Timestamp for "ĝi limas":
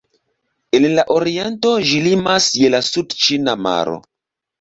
1.89-2.47